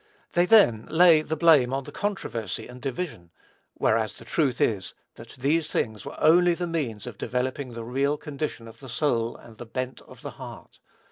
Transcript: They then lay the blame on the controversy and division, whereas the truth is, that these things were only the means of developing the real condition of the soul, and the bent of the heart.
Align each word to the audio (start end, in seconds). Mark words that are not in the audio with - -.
They 0.33 0.47
then 0.47 0.87
lay 0.89 1.21
the 1.21 1.35
blame 1.35 1.71
on 1.71 1.83
the 1.83 1.91
controversy 1.91 2.67
and 2.67 2.81
division, 2.81 3.29
whereas 3.75 4.15
the 4.15 4.25
truth 4.25 4.59
is, 4.59 4.95
that 5.13 5.35
these 5.37 5.67
things 5.67 6.05
were 6.05 6.19
only 6.19 6.55
the 6.55 6.65
means 6.65 7.05
of 7.05 7.19
developing 7.19 7.73
the 7.73 7.83
real 7.83 8.17
condition 8.17 8.67
of 8.67 8.79
the 8.79 8.89
soul, 8.89 9.37
and 9.37 9.59
the 9.59 9.65
bent 9.67 10.01
of 10.01 10.23
the 10.23 10.31
heart. 10.31 10.79